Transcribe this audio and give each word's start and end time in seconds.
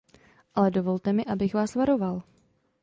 Ale 0.55 0.71
dovolte 0.71 1.13
mi, 1.13 1.25
abych 1.25 1.53
vás 1.53 1.75
varoval. 1.75 2.23